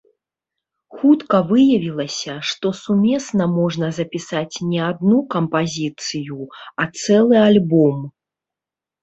Хутка 1.01 1.41
выявілася, 1.51 2.37
што 2.51 2.71
сумесна 2.83 3.47
можна 3.59 3.87
запісаць 3.99 4.55
не 4.71 4.79
адну 4.89 5.19
кампазіцыю, 5.35 6.41
а 6.57 6.83
цэлы 7.03 7.37
альбом. 7.47 8.03